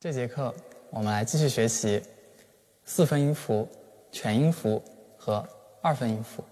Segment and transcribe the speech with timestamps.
[0.00, 0.54] 这节课
[0.90, 2.00] 我们来继续学习
[2.84, 3.68] 四分音符、
[4.12, 4.80] 全音符
[5.16, 5.44] 和
[5.82, 6.44] 二分音符。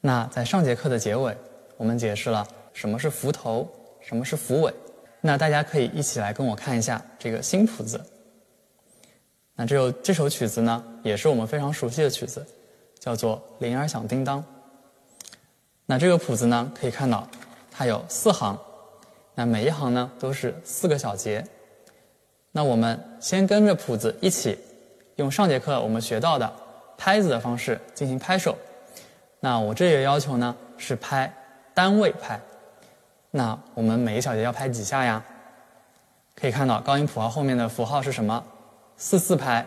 [0.00, 1.36] 那在上节课的结尾，
[1.76, 3.70] 我们解释了什么是符头，
[4.00, 4.72] 什么是符尾。
[5.20, 8.02] 那大家可以一起来跟我看一下这个新谱子。
[9.56, 12.46] 那这首这首曲子呢，也是我们非常熟悉的曲子，
[12.98, 14.40] 叫做《铃儿响叮当》。
[15.84, 17.28] 那这个谱子呢，可以看到
[17.70, 18.58] 它有四行，
[19.34, 21.46] 那每一行呢都是四个小节。
[22.56, 24.58] 那我们先跟着谱子一起，
[25.16, 26.50] 用上节课我们学到的
[26.96, 28.56] 拍子的方式进行拍手。
[29.40, 31.30] 那我这里的要求呢是拍
[31.74, 32.40] 单位拍。
[33.30, 35.22] 那我们每个小节要拍几下呀？
[36.34, 38.42] 可以看到高音谱号后面的符号是什么？
[38.96, 39.62] 四四拍。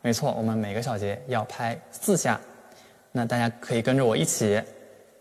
[0.00, 2.40] 没错，我们每个小节要拍四下。
[3.10, 4.62] 那大家可以跟着我一起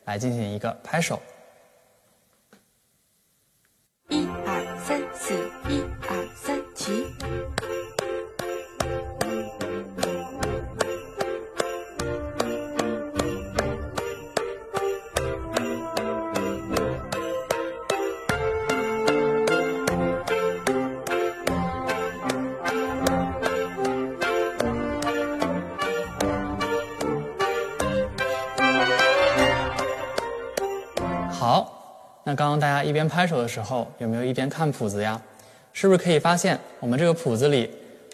[0.06, 1.20] 来进行一个拍手。
[4.10, 5.34] 一二三四，
[5.68, 6.51] 一二三。
[31.42, 35.20] 好，那刚刚大家一边拍手的时候，有没有一边看谱子呀？
[35.74, 37.68] 是不是可以发现，我们这个谱子里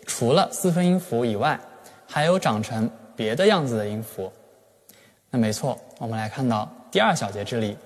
[0.05, 1.59] 除了四分音符以外，
[2.07, 4.31] 还有长成别的样子的音符？
[5.29, 7.77] 那没错，我们来看到第二小节这里。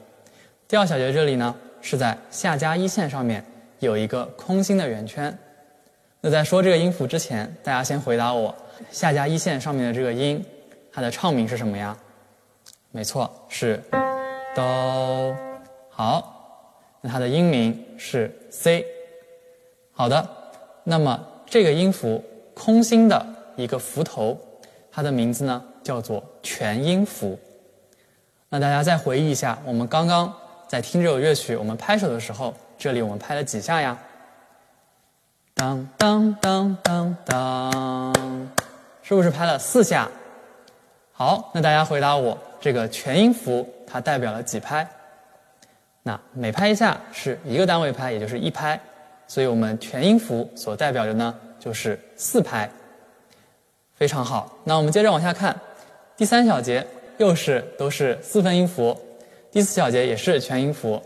[0.68, 3.44] 第二小节这里呢，是在下加一线上面
[3.80, 5.36] 有一个空心的圆圈。
[6.20, 8.56] 那在说这个音符之前，大家先回答我：
[8.92, 10.46] 下加一线上面的这个音，
[10.94, 11.98] 它的唱名是什么呀？
[12.92, 13.82] 没错，是
[14.56, 15.36] 哆。
[15.90, 16.66] 好，
[17.02, 18.86] 那它的音名是 C。
[19.92, 20.28] 好的，
[20.84, 24.40] 那么这个音符空心的一个符头，
[24.92, 27.38] 它的名字呢叫做全音符。
[28.50, 30.34] 那大家再回忆一下，我们刚刚
[30.68, 33.98] 在听这首乐曲，我们拍手的时候，这里我们拍了几下呀？
[35.54, 38.14] 当当当当当，
[39.04, 40.10] 是不是拍了四下？
[41.24, 44.88] 好，那大家回答我，这个全音符它代表了几拍？
[46.02, 48.80] 那每拍一下是一个单位拍，也就是一拍。
[49.28, 52.68] 所以我们全音符所代表的呢，就是四拍，
[53.94, 54.52] 非常好。
[54.64, 55.56] 那我们接着往下看，
[56.18, 56.84] 第三小节
[57.20, 59.00] 又是都是四分音符，
[59.52, 61.00] 第四小节也是全音符。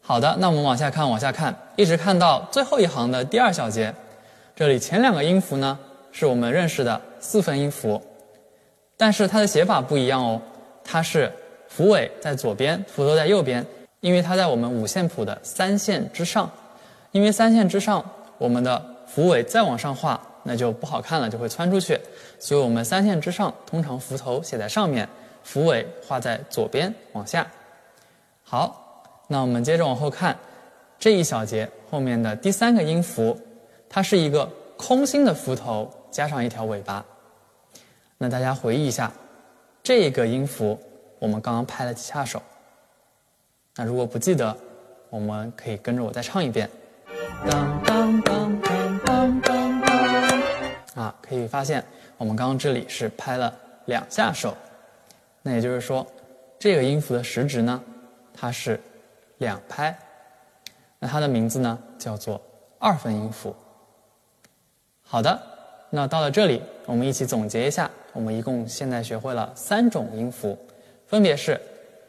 [0.00, 3.94] 好的，那我们往下看，往下看，一直看到最后一行的第二小节，
[4.56, 5.78] 这里前两个音符呢
[6.12, 8.02] 是我们认识的四分音符，
[8.98, 10.38] 但是它的写法不一样哦，
[10.84, 11.32] 它是
[11.68, 13.64] 符尾在左边，符头在右边，
[14.00, 16.50] 因为它在我们五线谱的三线之上。
[17.12, 18.04] 因为三线之上，
[18.36, 21.98] 我们的符尾再往上画，那就不好看了，就会窜出去。
[22.38, 25.08] 所以我们三线之上，通常符头写在上面，
[25.42, 27.46] 符尾画在左边往下。
[28.42, 30.36] 好，那我们接着往后看，
[30.98, 33.38] 这一小节后面的第三个音符，
[33.88, 34.44] 它是一个
[34.76, 37.04] 空心的符头加上一条尾巴。
[38.18, 39.12] 那大家回忆一下，
[39.82, 40.78] 这个音符
[41.20, 42.42] 我们刚刚拍了几下手？
[43.76, 44.56] 那如果不记得，
[45.08, 46.68] 我们可以跟着我再唱一遍。
[47.48, 50.42] 当当当当当当当！
[50.96, 51.84] 啊，可以发现
[52.16, 53.54] 我们刚刚这里是拍了
[53.86, 54.56] 两下手，
[55.42, 56.04] 那也就是说，
[56.58, 57.80] 这个音符的时值呢，
[58.34, 58.80] 它是
[59.38, 59.96] 两拍。
[60.98, 62.42] 那它的名字呢叫做
[62.80, 63.54] 二分音符。
[65.02, 65.40] 好的，
[65.90, 70.58] 那到了这里，我们一起总结一下，我们一共现在学会了三种音符，
[71.06, 71.58] 分别是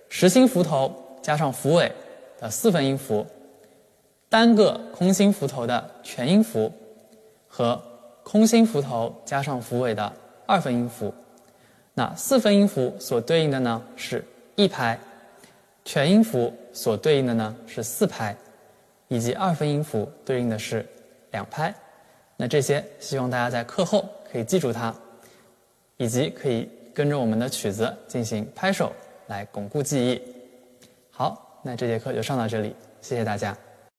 [0.09, 1.91] 实心符头加上符尾
[2.39, 3.25] 的四分音符。
[4.27, 6.71] 单个空心符头的全音符
[7.47, 7.81] 和
[8.21, 10.13] 空心符头加上符尾的
[10.45, 11.13] 二分音符，
[11.93, 14.23] 那四分音符所对应的呢是
[14.55, 14.99] 一拍，
[15.83, 18.35] 全音符所对应的呢是四拍，
[19.07, 20.85] 以及二分音符对应的是
[21.31, 21.73] 两拍。
[22.41, 24.95] 那这些希望大家在课后可以记住它，
[25.97, 28.93] 以及可以跟着我们的曲子进行拍手
[29.27, 30.21] 来巩固记忆。
[31.11, 33.53] 好，那这节课就上到这里，谢谢大家。